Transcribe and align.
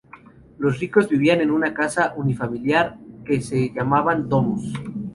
Los 0.57 0.79
ricos 0.79 1.07
vivían 1.07 1.41
en 1.41 1.51
una 1.51 1.75
casa 1.75 2.15
unifamiliar 2.17 2.97
que 3.23 3.39
se 3.39 3.69
llamaba 3.71 4.15
"domus". 4.15 4.73